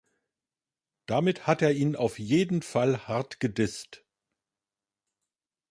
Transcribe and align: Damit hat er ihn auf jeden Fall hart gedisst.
Damit 1.05 1.45
hat 1.45 1.61
er 1.61 1.73
ihn 1.73 1.95
auf 1.95 2.17
jeden 2.17 2.63
Fall 2.63 3.07
hart 3.07 3.39
gedisst. 3.39 4.03